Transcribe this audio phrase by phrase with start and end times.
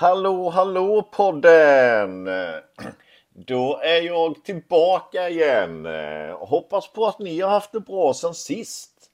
[0.00, 2.28] Hallå, hallå podden!
[3.30, 5.86] Då är jag tillbaka igen.
[6.38, 9.10] Hoppas på att ni har haft det bra sen sist.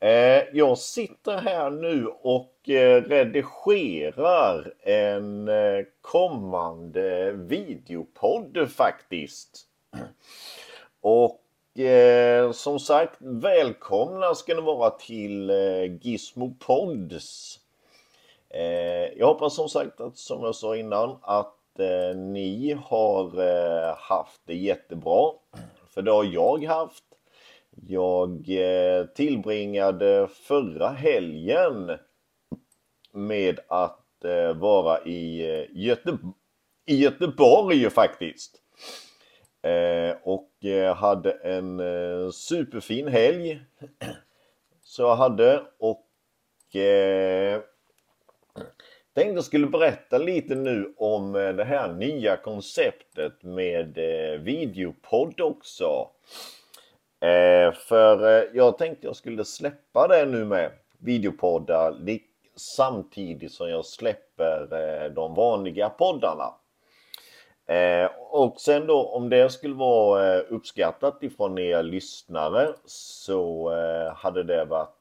[0.00, 9.60] Eh, jag sitter här nu och eh, redigerar en eh, kommande videopodd faktiskt.
[11.00, 11.40] Och
[12.52, 15.50] som sagt, välkomna ska ni vara till
[16.02, 17.58] Gizmo Pods.
[18.50, 23.96] Eh, jag hoppas som sagt att, som jag sa innan, att eh, ni har eh,
[23.96, 25.32] haft det jättebra.
[25.88, 27.04] För det har jag haft.
[27.88, 28.44] Jag
[29.14, 31.98] tillbringade förra helgen
[33.12, 34.04] med att
[34.54, 36.18] vara i, Göte
[36.86, 38.60] i Göteborg faktiskt.
[40.22, 40.50] Och
[40.96, 41.80] hade en
[42.32, 43.60] superfin helg.
[44.82, 46.06] Så jag hade och
[49.18, 55.40] tänkte jag skulle berätta lite nu om eh, det här nya konceptet med eh, videopodd
[55.40, 56.08] också.
[57.20, 61.94] Eh, för jag tänkte jag skulle släppa det nu med videopoddar
[62.76, 66.54] samtidigt som jag släpper de vanliga poddarna.
[68.30, 73.70] Och sen då om det skulle vara uppskattat ifrån er lyssnare så
[74.16, 74.97] hade det varit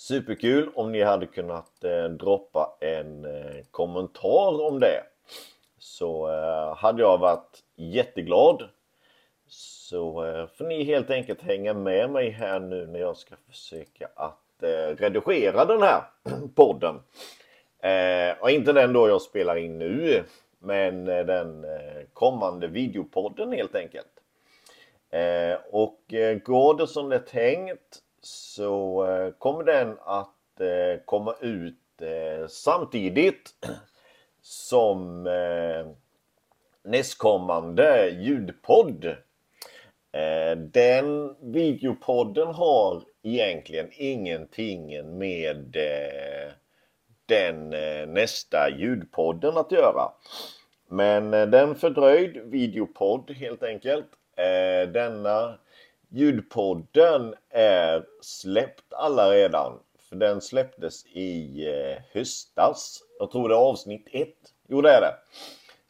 [0.00, 5.02] superkul om ni hade kunnat eh, droppa en eh, kommentar om det.
[5.78, 8.68] Så eh, hade jag varit jätteglad
[9.48, 14.08] så eh, får ni helt enkelt hänga med mig här nu när jag ska försöka
[14.14, 16.02] att eh, redigera den här
[16.54, 17.00] podden.
[17.80, 20.24] Eh, och inte den då jag spelar in nu,
[20.58, 21.66] men den
[22.12, 24.06] kommande videopodden helt enkelt.
[25.70, 26.00] Och
[26.44, 32.46] går det som det är tänkt så eh, kommer den att eh, komma ut eh,
[32.48, 33.54] samtidigt
[34.42, 35.28] som
[36.82, 39.16] nästkommande ljudpodd
[40.56, 45.76] den videopodden har egentligen ingenting med
[47.26, 47.70] den
[48.14, 50.12] nästa ljudpodden att göra.
[50.88, 54.06] Men den fördröjd videopodd helt enkelt.
[54.92, 55.58] Denna
[56.10, 59.78] ljudpodden är släppt alla redan.
[59.98, 63.02] För den släpptes i eh, höstas.
[63.18, 64.28] Jag tror det är avsnitt 1.
[64.68, 65.14] Jo det är det.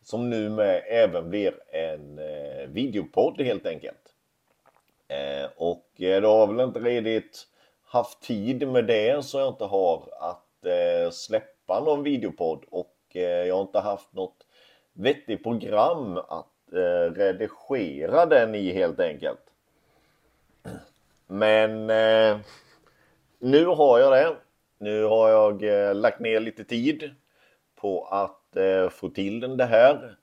[0.03, 4.15] Som nu med även blir en eh, videopodd helt enkelt.
[5.09, 7.47] Eh, och då har väl inte riktigt
[7.83, 10.47] haft tid med det så jag inte har att
[11.15, 14.47] släppa någon videopodd och jag har inte haft något
[14.93, 16.47] vettigt program att
[17.15, 19.51] redigera den i helt enkelt.
[21.27, 22.39] Men eh,
[23.39, 24.37] nu har jag det.
[24.79, 27.11] Nu har jag eh, lagt ner lite tid
[27.77, 30.17] på att eh, få till den det här.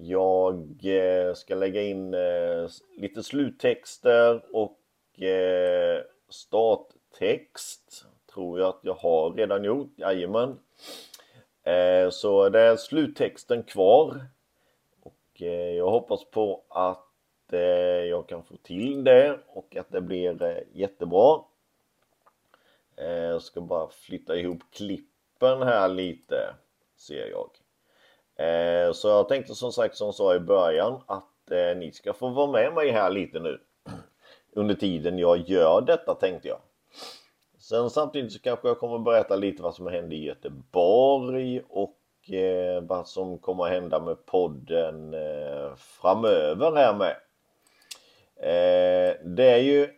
[0.00, 8.04] Jag eh, ska lägga in eh, lite sluttexter och eh, starttext.
[8.34, 10.58] Tror jag att jag har redan gjort, jajamän.
[12.10, 14.26] Så det är sluttexten kvar.
[15.02, 15.40] Och
[15.76, 17.07] jag hoppas på att
[17.52, 21.40] Eh, jag kan få till det och att det blir eh, jättebra.
[22.96, 26.54] Eh, jag ska bara flytta ihop klippen här lite,
[26.96, 27.50] ser jag.
[28.46, 32.28] Eh, så jag tänkte som sagt som sa i början att eh, ni ska få
[32.28, 33.60] vara med mig här lite nu.
[34.52, 36.58] Under tiden jag gör detta tänkte jag.
[37.58, 42.82] Sen samtidigt så kanske jag kommer berätta lite vad som hände i Göteborg och eh,
[42.82, 45.14] vad som kommer hända med podden
[45.76, 47.16] framöver här med.
[48.40, 49.88] Eh, det är ju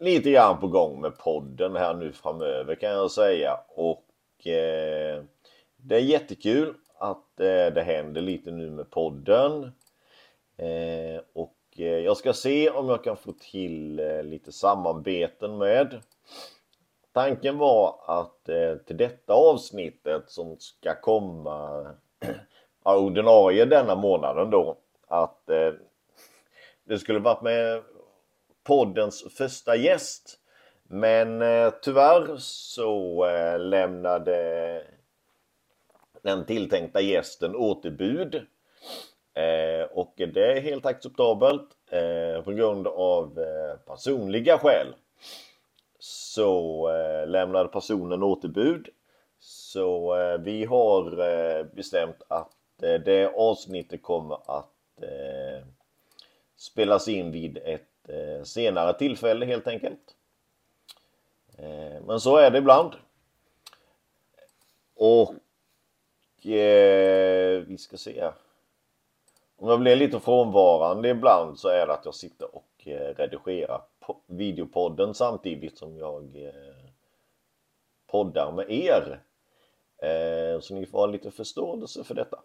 [0.00, 5.22] lite grann på gång med podden här nu framöver kan jag säga och eh,
[5.76, 9.62] det är jättekul att eh, det händer lite nu med podden.
[10.56, 16.02] Eh, och eh, jag ska se om jag kan få till eh, lite samarbeten med.
[17.12, 21.86] Tanken var att eh, till detta avsnittet som ska komma
[22.82, 24.76] ordinarie denna månaden då
[25.08, 25.72] att eh,
[26.84, 27.82] det skulle varit med
[28.64, 30.38] poddens första gäst.
[30.82, 34.82] Men eh, tyvärr så eh, lämnade
[36.22, 38.34] den tilltänkta gästen återbud.
[39.34, 44.94] Eh, och det är helt acceptabelt eh, på grund av eh, personliga skäl.
[45.98, 48.88] Så eh, lämnade personen återbud.
[49.38, 54.68] Så eh, vi har eh, bestämt att eh, det avsnittet kommer att
[56.62, 60.16] spelas in vid ett eh, senare tillfälle helt enkelt.
[61.58, 62.92] Eh, men så är det ibland.
[64.94, 65.34] Och
[66.46, 68.30] eh, vi ska se.
[69.56, 73.82] Om jag blir lite frånvarande ibland så är det att jag sitter och eh, redigerar
[74.26, 76.90] videopodden samtidigt som jag eh,
[78.06, 79.22] poddar med er.
[79.98, 82.42] Eh, så ni får ha lite förståelse för detta.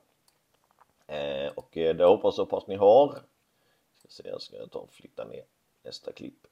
[1.08, 3.22] Eh, och eh, det hoppas jag på att ni har.
[4.08, 5.44] Ska se, jag ska ta och flytta ner
[5.84, 6.48] nästa klipp.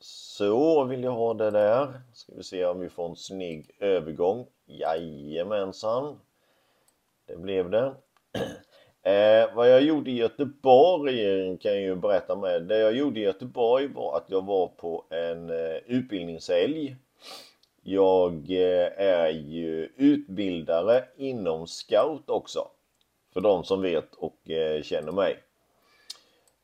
[0.00, 2.00] Så vill jag ha det där.
[2.14, 4.46] Ska vi se om vi får en snygg övergång.
[4.66, 6.20] Jajamensan.
[7.26, 7.94] Det blev det.
[9.02, 11.16] Eh, vad jag gjorde i Göteborg
[11.58, 12.62] kan jag ju berätta med.
[12.62, 16.96] Det jag gjorde i Göteborg var att jag var på en eh, utbildningshelg.
[17.82, 22.68] Jag eh, är ju utbildare inom scout också.
[23.32, 25.45] För de som vet och eh, känner mig.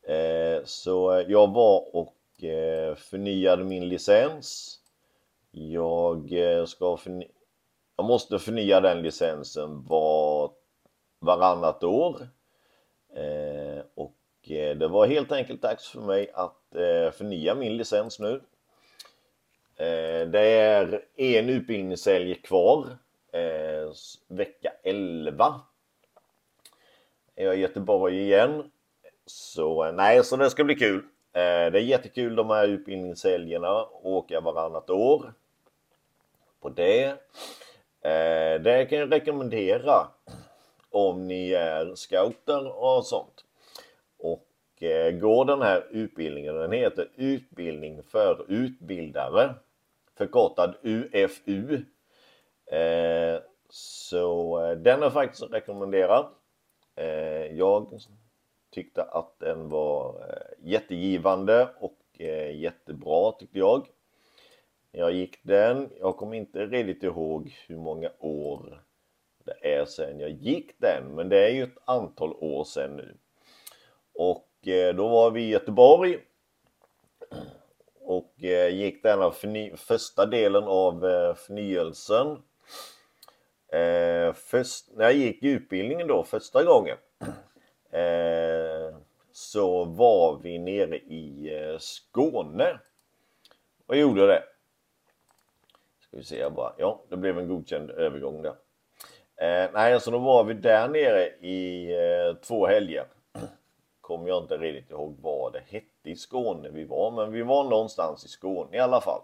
[0.06, 4.78] Eh, så jag var och eh, förnyade min licens.
[5.50, 7.28] Jag eh, ska förnya
[7.96, 10.50] jag måste förnya den licensen var,
[11.18, 12.28] varannat år.
[13.94, 14.16] Och
[14.48, 16.62] det var helt enkelt dags för mig att
[17.14, 18.40] förnya min licens nu.
[20.26, 22.98] Det är en utbildningshelg kvar.
[24.28, 25.60] Vecka 11.
[27.36, 28.70] Är jag i Göteborg igen.
[29.26, 31.04] Så nej, så det ska bli kul.
[31.32, 33.86] Eh, det är jättekul de här utbildningshelgerna.
[34.02, 35.32] Åka varannat år.
[36.60, 37.04] På det.
[38.00, 40.08] Eh, det kan jag rekommendera
[40.90, 43.44] om ni är scouter och sånt.
[44.18, 49.54] Och eh, går den här utbildningen, den heter Utbildning för utbildare,
[50.18, 51.84] förkortad UFU.
[53.70, 56.26] Så den är faktiskt rekommenderad.
[57.50, 58.00] Jag
[58.72, 63.86] tyckte att den var eh, jättegivande och eh, jättebra tyckte jag.
[64.92, 65.90] Jag gick den.
[66.00, 68.82] Jag kommer inte riktigt ihåg hur många år
[69.44, 73.16] det är sedan jag gick den, men det är ju ett antal år sedan nu.
[74.14, 76.18] Och eh, då var vi i Göteborg
[78.00, 78.34] och
[78.70, 79.32] gick den
[79.76, 81.00] första delen av
[81.34, 82.42] förnyelsen.
[84.34, 86.96] Först, när jag gick utbildningen då första gången
[89.32, 92.78] så var vi nere i eh, Skåne
[93.86, 94.42] och gjorde det.
[96.00, 96.72] Ska vi se jag bara.
[96.76, 98.54] Ja, det blev en godkänd övergång där.
[99.36, 103.06] Eh, nej, så då var vi där nere i eh, två helger.
[104.00, 107.64] Kommer jag inte riktigt ihåg vad det hette i Skåne vi var, men vi var
[107.64, 109.22] någonstans i Skåne i alla fall.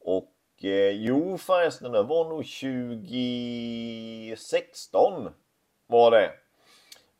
[0.00, 5.30] Och eh, jo förresten, det var nog 2016
[5.86, 6.32] var det.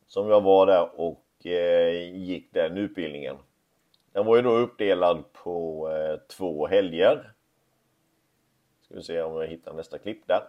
[0.07, 3.37] Som jag var där och eh, gick den utbildningen.
[4.12, 7.32] Den var ju då uppdelad på eh, två helger.
[8.82, 10.43] Ska vi se om jag hittar nästa klipp där.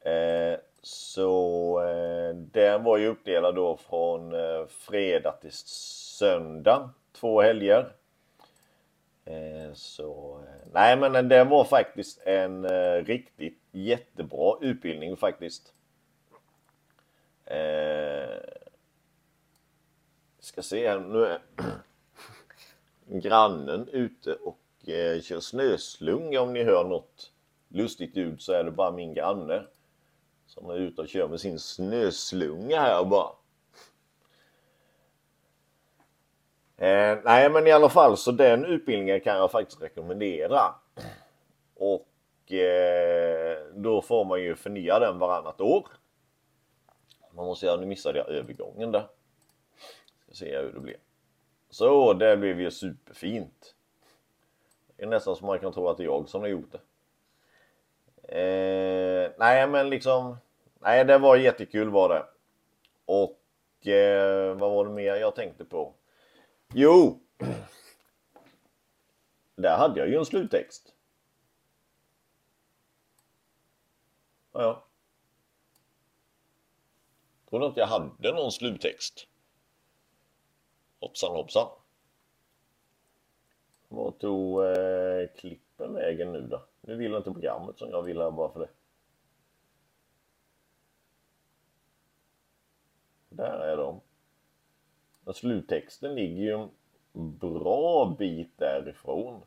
[0.00, 7.92] Eh, så eh, den var ju uppdelad då från eh, fredag till söndag, två helger.
[9.24, 15.74] Eh, så eh, nej men den var faktiskt en eh, riktigt jättebra utbildning faktiskt
[20.42, 21.38] ska se här, nu är
[23.20, 27.32] grannen ute och eh, kör snöslunga om ni hör något
[27.68, 29.66] lustigt ljud så är det bara min granne.
[30.46, 33.30] Som är ute och kör med sin snöslunga här bara.
[36.76, 40.74] Eh, nej men i alla fall så den utbildningen kan jag faktiskt rekommendera.
[41.74, 45.88] Och eh, då får man ju förnya den varannat år.
[47.34, 49.08] Man måste göra, nu missade jag övergången där.
[50.32, 50.96] Ser se hur det blir.
[51.70, 53.74] Så det blev ju superfint.
[54.96, 56.80] Det är nästan som man kan tro att det är jag som har gjort det.
[58.22, 60.36] Eh, nej men liksom,
[60.78, 62.26] nej det var jättekul var det.
[63.04, 65.94] Och eh, vad var det mer jag tänkte på?
[66.74, 67.20] Jo!
[69.56, 70.94] Där hade jag ju en sluttext.
[74.52, 74.84] Ja, ja.
[77.50, 79.28] Tror du inte jag hade någon sluttext?
[81.02, 81.68] Hoppsan hoppsan.
[83.88, 86.62] Vad tog eh, klippen vägen nu då?
[86.80, 88.68] Nu vill inte programmet som jag vill här bara för det.
[93.28, 94.00] Där är de.
[95.24, 96.68] Men sluttexten ligger ju
[97.12, 99.42] en bra bit därifrån.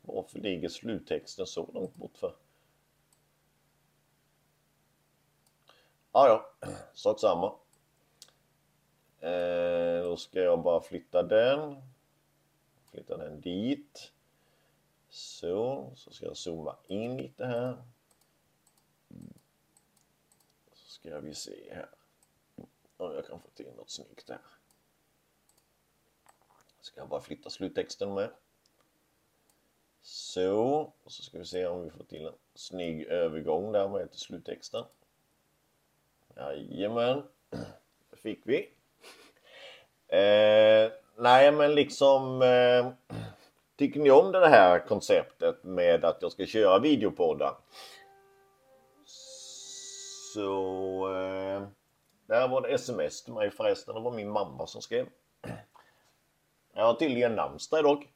[0.00, 2.34] Varför ligger sluttexten så långt bort för?
[6.12, 6.28] Ja,
[6.60, 7.54] ja, sak samma.
[9.20, 11.82] Eh, då ska jag bara flytta den.
[12.90, 14.12] Flytta den dit.
[15.08, 17.82] Så, så ska jag zooma in lite här.
[20.72, 21.88] Så ska vi se här.
[22.96, 24.40] Om jag kan få till något snyggt här.
[26.80, 28.30] Ska jag bara flytta sluttexten med.
[30.02, 34.10] Så, och så ska vi se om vi får till en snygg övergång där med
[34.10, 34.84] till sluttexten.
[36.38, 37.22] Jajamän,
[38.10, 38.58] det fick vi.
[40.08, 42.92] Eh, nej men liksom eh,
[43.78, 47.54] Tycker ni om det här konceptet med att jag ska köra videopoddar?
[50.34, 50.44] Så...
[51.14, 51.62] Eh,
[52.26, 53.94] där var det sms till mig förresten.
[53.94, 55.06] Det var min mamma som skrev.
[56.74, 58.08] Jag har tydligen namnsdag idag.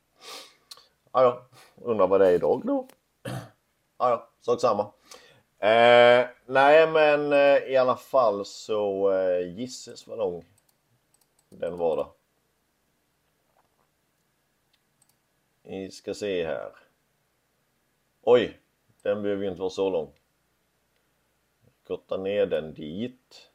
[1.13, 1.47] Ja, ja.
[1.77, 2.89] Undrar vad det är idag då?
[3.99, 4.29] Ja, ja.
[4.41, 4.93] Sak samma.
[5.63, 10.45] Eh, nej, men eh, i alla fall så eh, gisses vad lång
[11.49, 12.15] den var då.
[15.63, 16.73] Vi ska se här.
[18.23, 18.61] Oj,
[19.03, 20.13] den behöver ju inte vara så lång.
[21.87, 23.51] Korta ner den dit.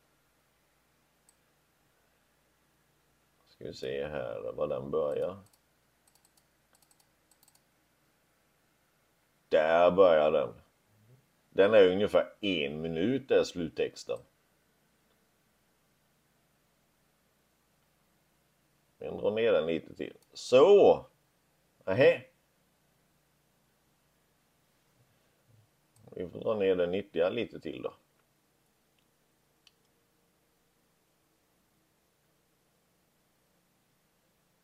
[3.47, 5.37] Ska vi se här var den börjar.
[9.49, 10.66] Där börjar den.
[11.57, 14.19] Den är ungefär en minut är sluttexten.
[18.97, 20.17] Jag drar ner den lite till.
[20.33, 21.05] Så!
[21.85, 22.23] Nähä.
[26.15, 27.93] Vi får dra ner den ytterligare lite till då.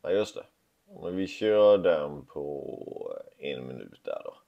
[0.02, 0.46] Ja just det.
[0.86, 4.43] Men vi kör den på en minut där då.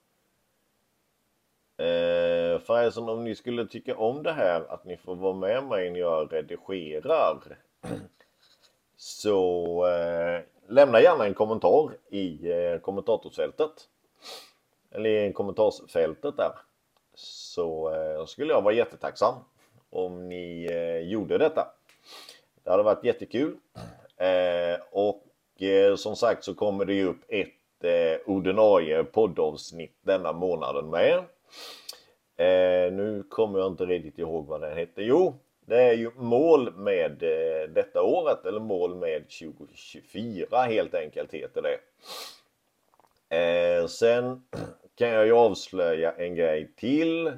[2.66, 5.90] För förresten om ni skulle tycka om det här att ni får vara med mig
[5.90, 7.58] när jag redigerar.
[8.96, 13.70] Så eh, lämna gärna en kommentar i eh, kommentatorsfältet.
[14.90, 16.52] Eller i kommentarsfältet där.
[17.14, 19.34] Så eh, skulle jag vara jättetacksam
[19.90, 21.66] om ni eh, gjorde detta.
[22.64, 23.56] Det hade varit jättekul.
[24.18, 30.32] Eh, och eh, som sagt så kommer det ju upp ett eh, ordinarie poddavsnitt denna
[30.32, 31.24] månaden med.
[32.36, 35.02] Eh, nu kommer jag inte riktigt ihåg vad den hette.
[35.02, 35.34] Jo,
[35.66, 41.62] det är ju mål med eh, detta året eller mål med 2024 helt enkelt heter
[41.62, 41.78] det.
[43.36, 44.42] Eh, sen
[44.94, 47.32] kan jag ju avslöja en grej till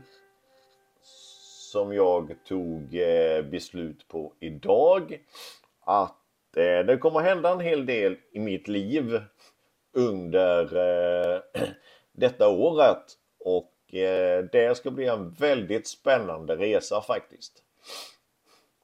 [1.73, 5.19] som jag tog eh, beslut på idag.
[5.81, 9.21] Att eh, det kommer hända en hel del i mitt liv
[9.93, 11.41] under eh,
[12.13, 13.05] detta året
[13.45, 17.63] och Eh, det ska bli en väldigt spännande resa faktiskt.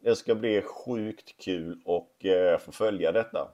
[0.00, 3.48] Det ska bli sjukt kul och eh, få följa detta.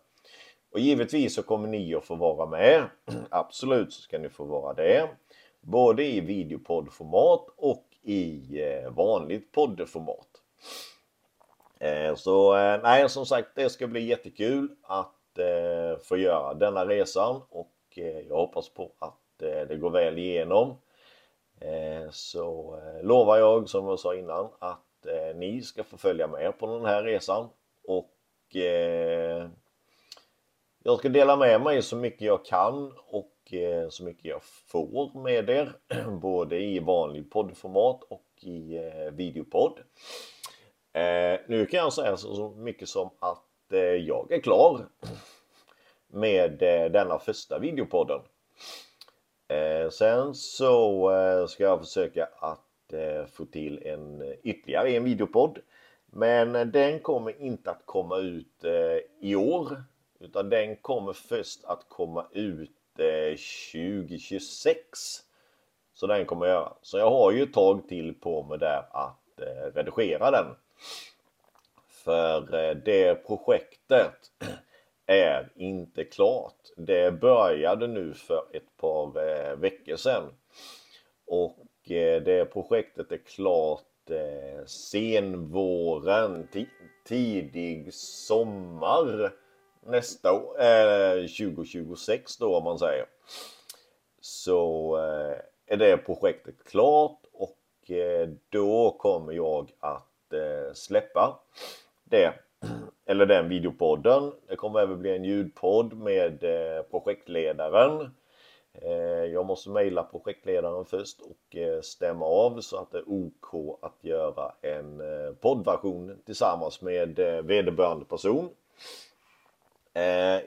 [0.73, 2.85] Och givetvis så kommer ni att få vara med.
[3.31, 5.09] Absolut så ska ni få vara det.
[5.61, 10.27] Både i videopoddformat och i eh, vanligt poddformat.
[12.17, 15.39] Så nej, som sagt, det ska bli jättekul att
[16.03, 17.73] få göra denna resan och
[18.29, 20.77] jag hoppas på att det går väl igenom.
[21.61, 26.27] Eh, så eh, lovar jag, som jag sa innan, att eh, ni ska få följa
[26.27, 27.49] med på den här resan
[27.87, 28.17] och
[30.83, 33.55] jag ska dela med mig så mycket jag kan och
[33.89, 35.73] så mycket jag får med er
[36.21, 39.79] både i vanlig poddformat och i videopodd.
[41.47, 43.47] Nu kan jag säga så mycket som att
[44.07, 44.87] jag är klar
[46.09, 46.59] med
[46.93, 48.21] denna första videopodden.
[49.51, 55.05] Eh, sen så eh, ska jag försöka att Eh, få till en eh, ytterligare en
[55.05, 55.59] videopodd.
[56.07, 59.85] Men den kommer inte att komma ut eh, i år
[60.21, 64.79] utan den kommer först att komma ut 2026.
[65.95, 66.73] Så den kommer jag göra.
[66.83, 69.41] Så jag har ju ett tag till på mig där att
[69.75, 70.47] redigera den.
[71.89, 72.41] För
[72.75, 74.15] det projektet
[75.11, 76.57] är inte klart.
[76.77, 80.23] Det började nu för ett par eh, veckor sedan.
[81.27, 81.57] Och
[81.91, 86.49] Eh, det projektet är klart eh, senvåren,
[87.05, 89.33] tidig sommar
[89.87, 93.07] nästa år, eh, 2026 då om man säger.
[94.21, 95.37] Så eh,
[95.67, 100.07] är det projektet klart och eh, då kommer jag att
[100.75, 101.41] släppa
[102.05, 102.35] det.
[103.11, 104.33] Eller den videopodden.
[104.49, 108.11] Det kommer även bli en ljudpodd med eh, projektledaren
[108.73, 113.79] eh, jag måste mejla projektledaren först och eh, stämma av så att det är OK
[113.83, 115.03] att göra en
[115.41, 118.51] poddversion tillsammans med vederbörande person.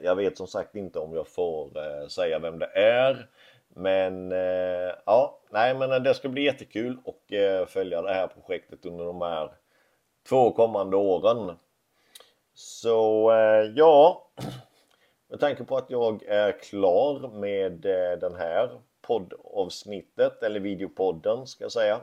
[0.02, 3.28] Jag vet som sagt inte om jag får säga vem det är.
[3.68, 4.30] Men
[5.04, 7.22] ja, nej men det ska bli jättekul och
[7.68, 9.50] följa det här projektet under de här
[10.28, 11.56] två kommande åren.
[12.54, 14.28] Så eh, ja,
[15.28, 21.64] med tanke på att jag är klar med eh, den här poddavsnittet eller videopodden ska
[21.64, 22.00] jag säga.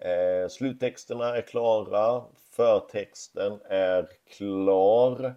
[0.00, 2.24] Eh, sluttexterna är klara.
[2.50, 5.34] Förtexten är klar.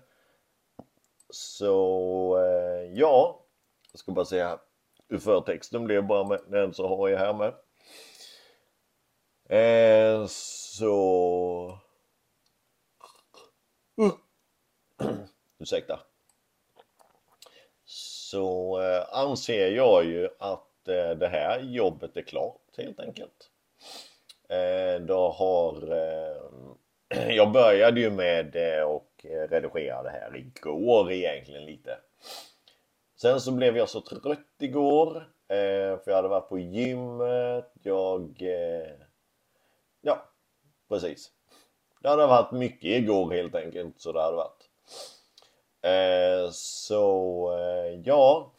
[1.29, 3.39] Så eh, ja,
[3.91, 4.59] jag ska bara säga
[5.09, 7.53] hur förtexten blev bara med den så har jag här med.
[9.49, 11.79] Eh, så...
[14.01, 14.11] Uh.
[15.59, 15.99] Ursäkta.
[17.85, 23.49] Så eh, anser jag ju att eh, det här jobbet är klart helt enkelt.
[24.49, 25.91] Eh, då har...
[25.91, 31.97] Eh, jag började ju med eh, att redigera det här igår egentligen lite.
[33.15, 35.17] Sen så blev jag så trött igår.
[35.47, 37.71] Eh, för jag hade varit på gymmet.
[37.83, 38.41] Jag...
[38.41, 38.93] Eh,
[40.01, 40.25] ja,
[40.89, 41.31] precis.
[42.01, 44.01] Det hade varit mycket igår helt enkelt.
[44.01, 44.69] Så det hade varit.
[45.81, 48.51] Eh, så eh, ja.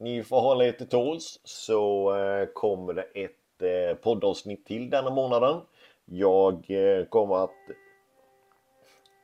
[0.00, 5.10] Ni får hålla er till tåls så eh, kommer det ett eh, poddavsnitt till denna
[5.10, 5.60] månaden.
[6.04, 7.56] Jag eh, kommer att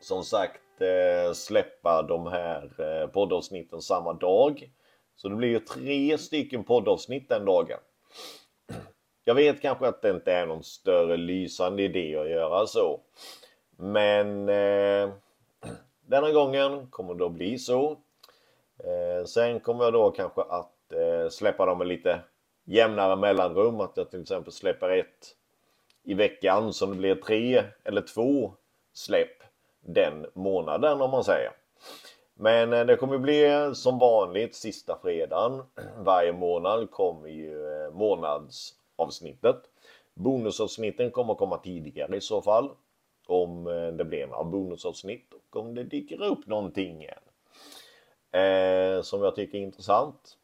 [0.01, 4.71] som sagt eh, släppa de här eh, poddavsnitten samma dag.
[5.17, 7.79] Så det blir ju tre stycken poddavsnitt den dagen.
[9.25, 13.01] Jag vet kanske att det inte är någon större lysande idé att göra så.
[13.77, 15.11] Men eh,
[16.07, 17.91] denna gången kommer det att bli så.
[18.79, 22.21] Eh, sen kommer jag då kanske att eh, släppa dem med lite
[22.65, 23.81] jämnare mellanrum.
[23.81, 25.37] Att jag till exempel släpper ett
[26.03, 28.53] i veckan som det blir tre eller två
[28.93, 29.43] släpp
[29.81, 31.51] den månaden om man säger.
[32.35, 35.63] Men eh, det kommer bli eh, som vanligt sista fredagen.
[35.99, 39.57] Varje månad kommer ju eh, månadsavsnittet.
[40.15, 42.71] Bonusavsnitten kommer komma tidigare i så fall.
[43.27, 47.19] Om eh, det blir några bonusavsnitt och om det dyker upp någonting igen.
[48.33, 50.37] Eh, som jag tycker är intressant.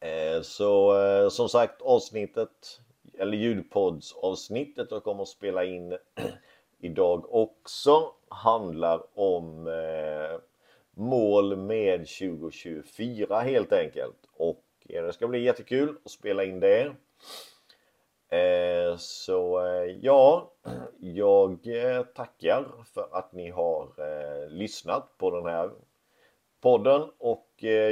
[0.00, 2.80] Eh, så eh, som sagt avsnittet
[3.18, 5.98] eller ljudpoddsavsnittet jag kommer att spela in
[6.80, 10.40] idag också handlar om eh,
[10.90, 14.28] mål med 2024 helt enkelt.
[14.36, 16.94] Och eh, det ska bli jättekul att spela in det.
[18.32, 20.52] Eh, så eh, ja,
[21.00, 23.88] jag eh, tackar för att ni har
[24.48, 25.70] lyssnat på den här
[26.60, 27.46] podden och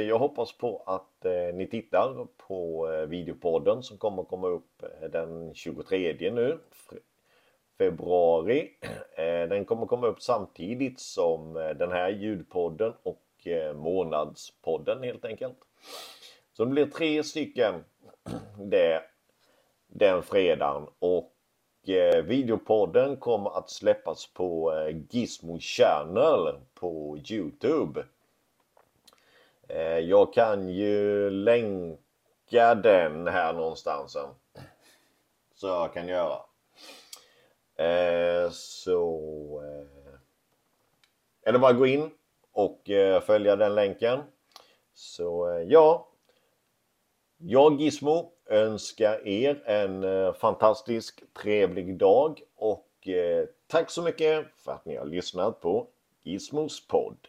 [0.07, 6.57] jag hoppas på att ni tittar på videopodden som kommer komma upp den 23 nu
[7.77, 8.69] februari.
[9.49, 15.57] Den kommer komma upp samtidigt som den här ljudpodden och månadspodden helt enkelt.
[16.53, 17.83] Så det blir tre stycken
[18.57, 19.01] det,
[19.89, 21.33] den fredagen och
[21.89, 28.05] eh, videopodden kommer att släppas på eh, Gizmo Channel på Youtube.
[29.67, 34.17] Eh, jag kan ju länka den här någonstans.
[35.53, 36.39] Så jag kan göra.
[37.75, 39.21] Eh, så
[39.63, 40.13] eh,
[41.41, 42.11] är det bara att gå in
[42.51, 42.89] och
[43.23, 44.19] följa den länken.
[44.93, 46.05] Så ja.
[47.37, 54.71] Jag Gizmo önskar er en eh, fantastisk trevlig dag och eh, tack så mycket för
[54.71, 55.87] att ni har lyssnat på
[56.23, 57.27] Gizmos podd.